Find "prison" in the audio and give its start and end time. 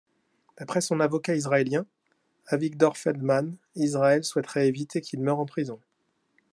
5.45-5.79